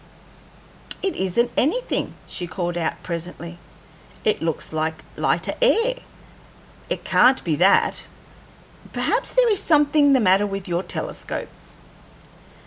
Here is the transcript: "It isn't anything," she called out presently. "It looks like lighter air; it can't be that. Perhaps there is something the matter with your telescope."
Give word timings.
"It 1.03 1.15
isn't 1.15 1.51
anything," 1.55 2.15
she 2.25 2.47
called 2.47 2.75
out 2.75 3.03
presently. 3.03 3.59
"It 4.25 4.41
looks 4.41 4.73
like 4.73 5.03
lighter 5.15 5.53
air; 5.61 5.97
it 6.89 7.03
can't 7.03 7.43
be 7.43 7.57
that. 7.57 8.07
Perhaps 8.93 9.33
there 9.33 9.51
is 9.51 9.61
something 9.61 10.13
the 10.13 10.19
matter 10.19 10.47
with 10.47 10.67
your 10.67 10.81
telescope." 10.81 11.49